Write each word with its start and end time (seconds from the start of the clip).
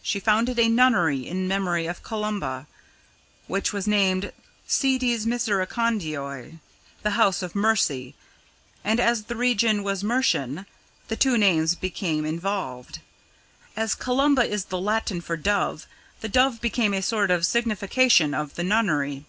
She 0.00 0.20
founded 0.20 0.60
a 0.60 0.68
nunnery 0.68 1.26
in 1.26 1.48
memory 1.48 1.86
of 1.88 2.04
Columba, 2.04 2.68
which 3.48 3.72
was 3.72 3.88
named 3.88 4.30
Sedes 4.68 5.26
misericordioe, 5.26 6.60
the 7.02 7.10
House 7.10 7.42
of 7.42 7.56
Mercy, 7.56 8.14
and, 8.84 9.00
as 9.00 9.24
the 9.24 9.34
region 9.34 9.82
was 9.82 10.04
Mercian, 10.04 10.66
the 11.08 11.16
two 11.16 11.36
names 11.36 11.74
became 11.74 12.24
involved. 12.24 13.00
As 13.76 13.96
Columba 13.96 14.44
is 14.48 14.66
the 14.66 14.80
Latin 14.80 15.20
for 15.20 15.36
dove, 15.36 15.88
the 16.20 16.28
dove 16.28 16.60
became 16.60 16.94
a 16.94 17.02
sort 17.02 17.32
of 17.32 17.44
signification 17.44 18.34
of 18.34 18.54
the 18.54 18.62
nunnery. 18.62 19.24